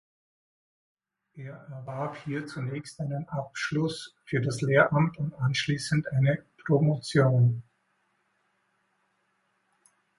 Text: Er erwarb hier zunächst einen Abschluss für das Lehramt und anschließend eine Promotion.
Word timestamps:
Er 1.35 1.57
erwarb 1.69 2.17
hier 2.25 2.47
zunächst 2.47 2.99
einen 2.99 3.29
Abschluss 3.29 4.15
für 4.25 4.41
das 4.41 4.59
Lehramt 4.63 5.19
und 5.19 5.35
anschließend 5.35 6.07
eine 6.07 6.43
Promotion. 6.65 7.61